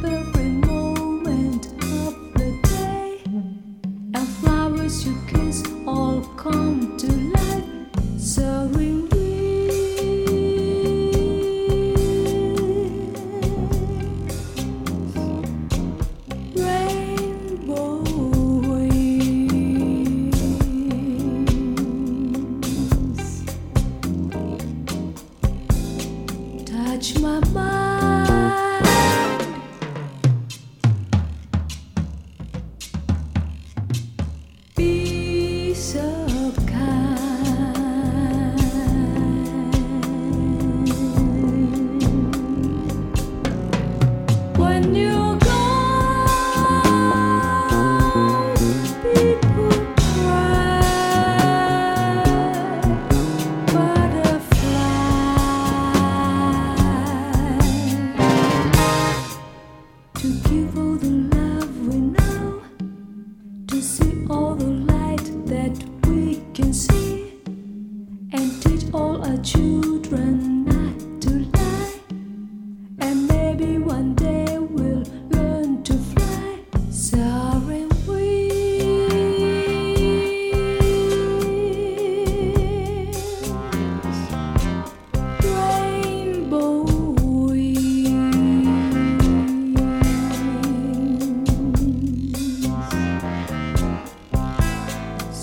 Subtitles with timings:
[0.00, 0.37] the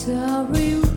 [0.00, 0.89] sorry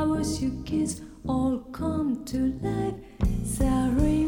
[0.00, 2.94] flowers you kiss all come to life.
[3.44, 4.19] Sorry.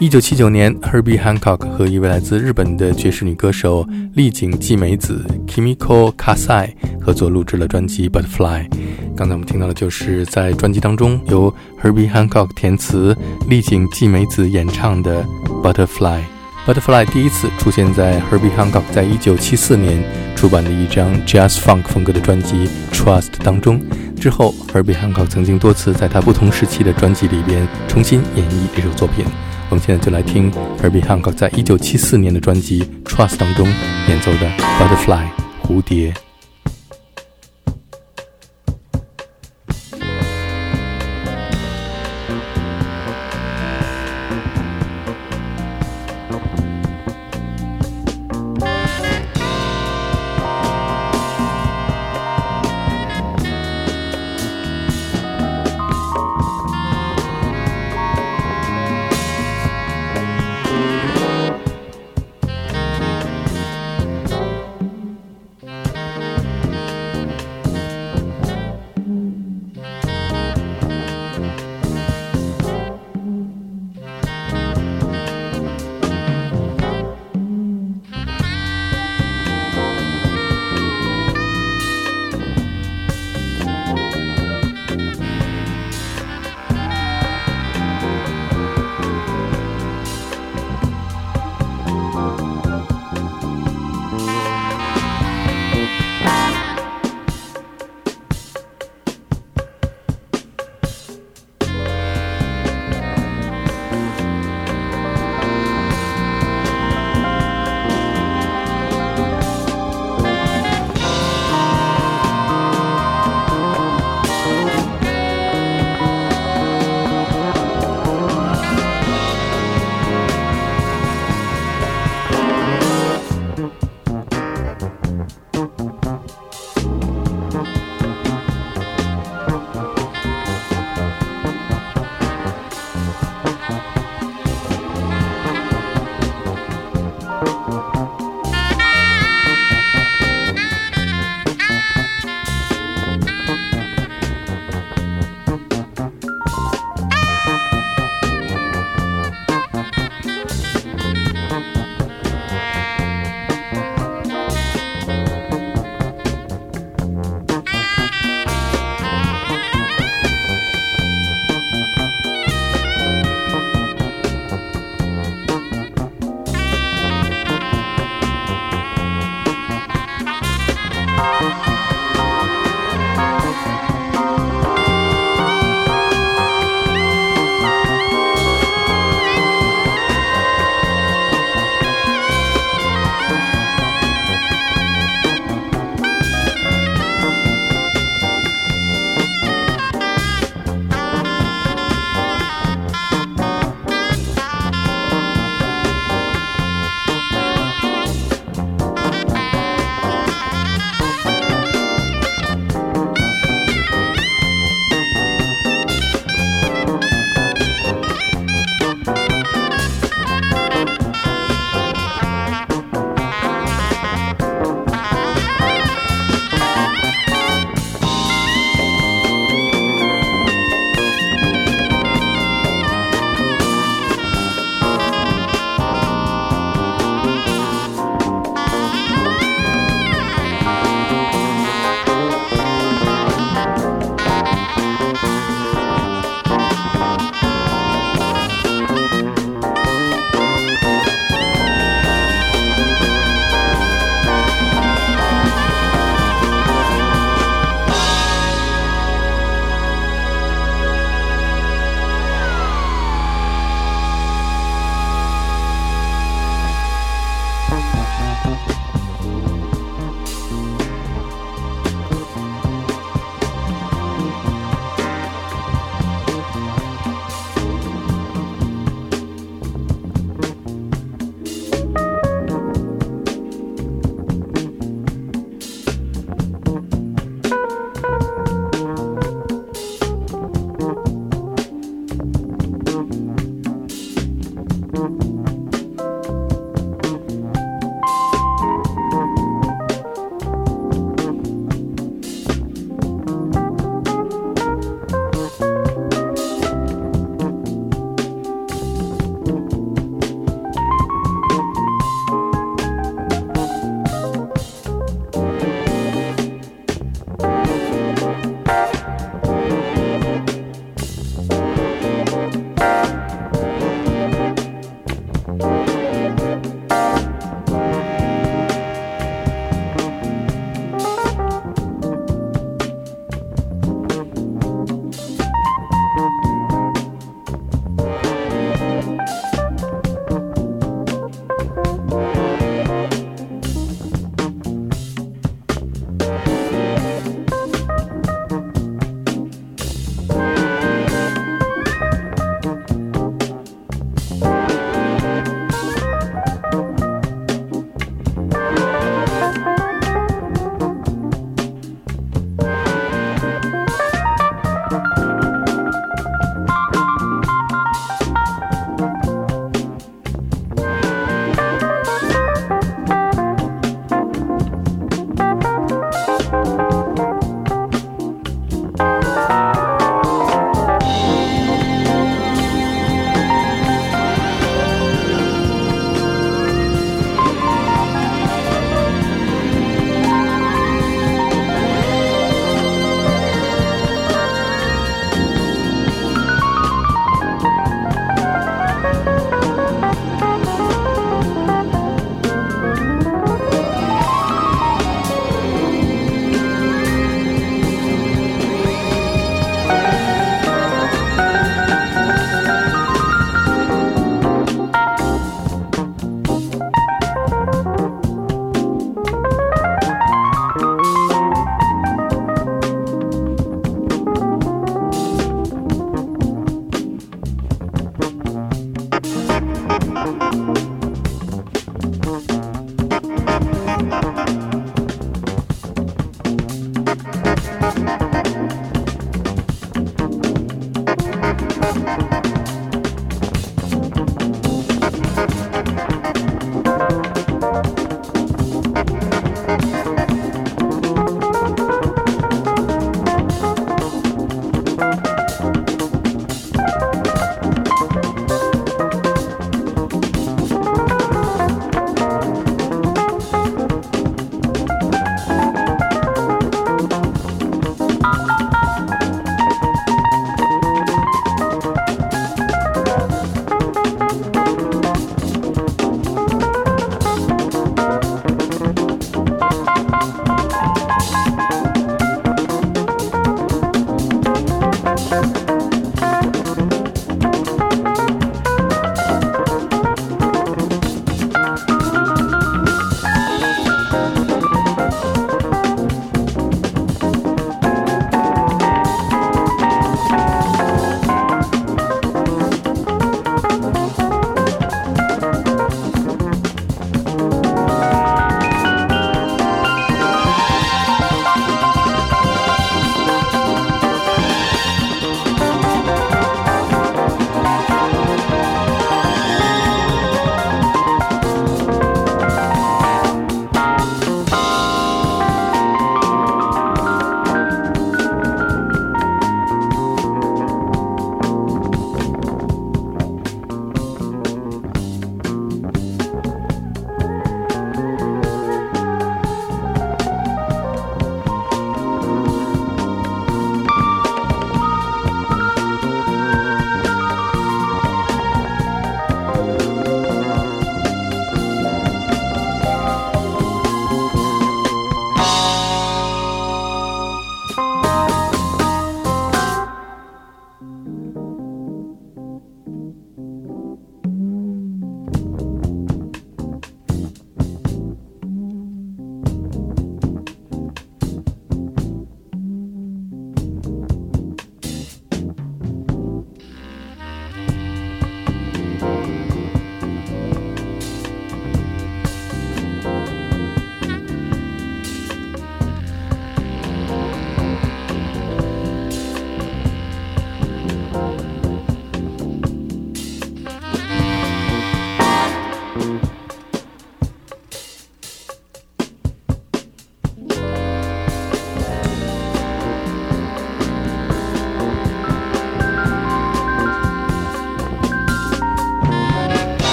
[0.00, 6.70] 一九七九年，Herbie Hancock 和一位来自日本的爵士女歌手丽景纪美子 （Kimiko Kasai）
[7.02, 8.66] 合作录制了专辑《Butterfly》。
[9.14, 13.14] 刚才我们听到的就是在专辑当中由 Herbie Hancock 填词、
[13.46, 15.22] 丽景纪美子演唱的
[15.62, 16.20] 《Butterfly》。
[16.66, 20.02] Butterfly 第一次出现在 Herbie Hancock 在一九七四年
[20.34, 23.78] 出版的一张 Jazz Funk 风格的专辑《Trust》当中。
[24.18, 29.26] 之后，Herbie Hancock 曾经多次在他不同时期的专辑里边重新演绎这首作品。
[29.70, 30.50] 我们现在就来听
[30.82, 33.66] Herbie Hancock 在一九七四年的专辑《Trust》当中
[34.08, 35.24] 演奏的《Butterfly》
[35.62, 36.29] 蝴蝶。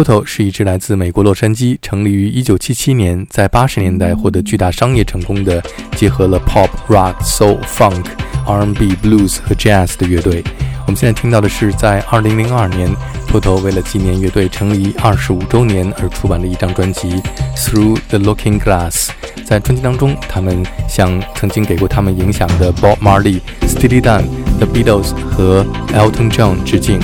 [0.00, 5.62] Toto 是一支来自美国洛杉矶、成立于1977年，在80年代获得巨大商业成功的，
[5.94, 8.06] 结合了 Pop、Rock、Soul、Funk、
[8.46, 10.42] R&B、Blues 和 Jazz 的乐队。
[10.86, 12.90] 我们现在听到的是在2002年
[13.28, 17.10] ，Toto 为了纪念乐队成立25周年而出版的一张专辑
[17.54, 19.08] 《Through the Looking Glass》。
[19.44, 24.24] 在专辑当中，他们向曾经给过他们影响的 Bob Marley、Steely Dan、
[24.56, 26.98] The Beatles 和 Elton John 致敬。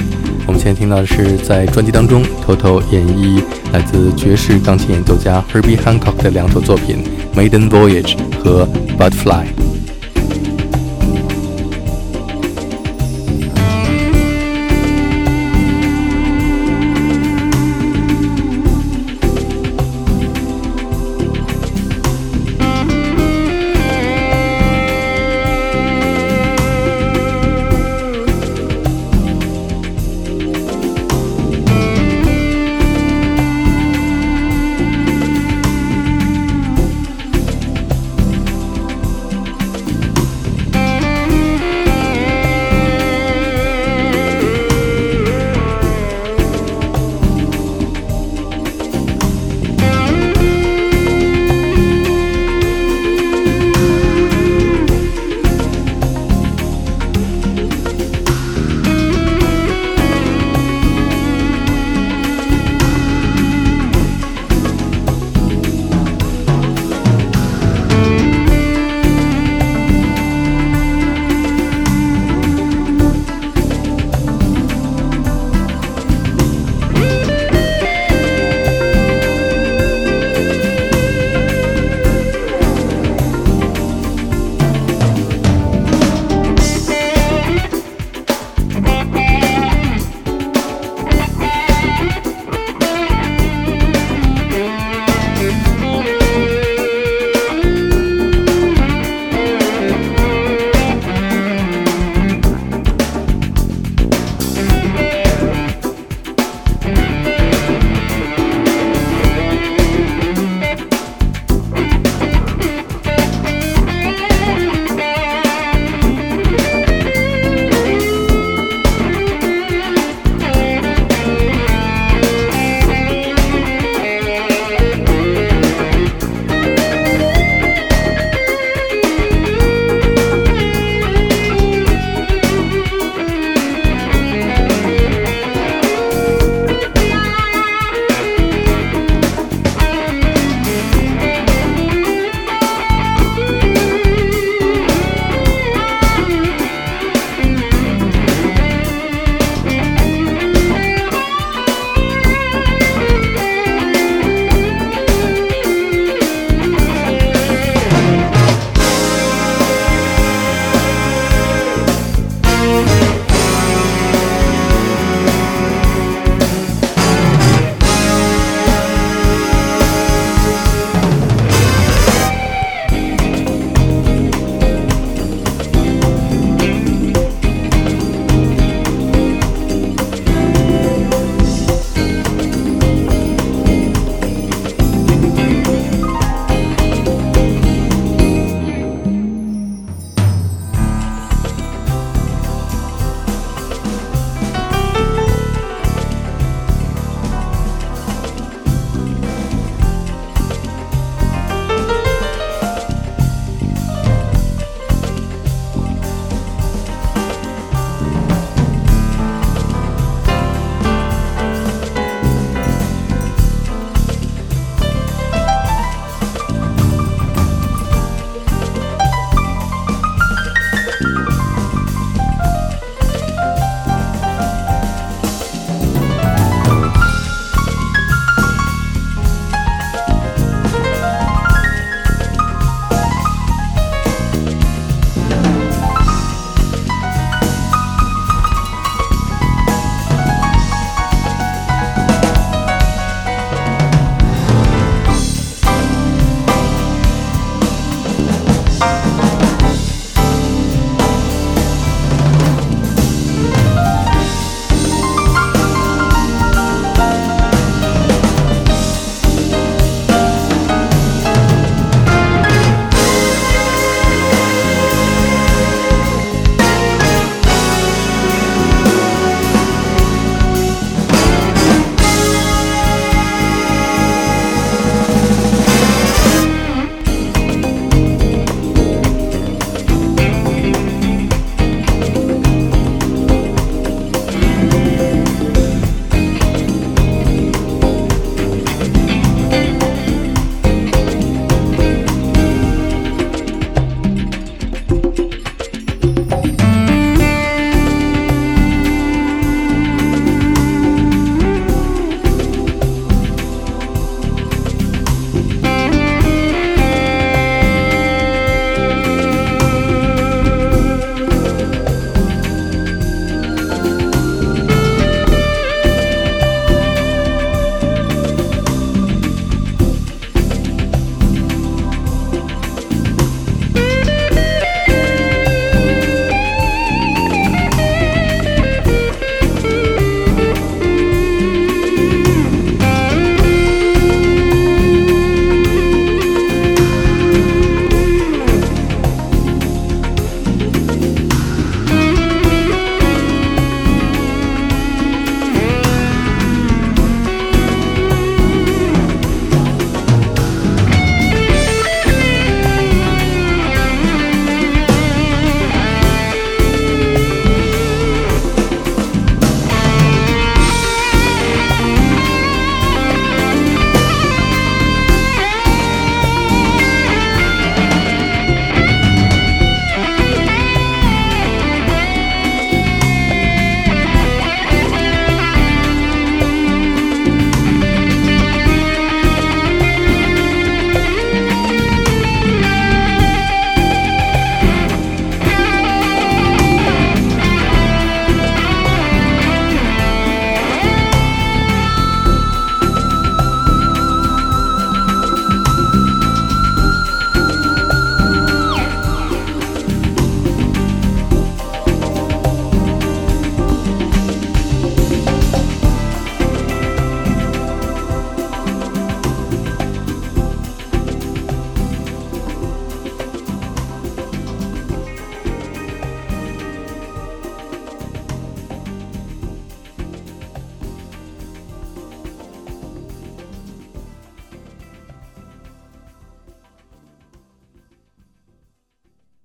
[0.47, 7.03] 我们现在听到的是在专辑当中偷偷演绎来自爵士钢琴演奏家 Herbie Hancock 的两首作品
[7.37, 8.65] 《Maiden Voyage》和
[8.97, 9.45] 《Butterfly》。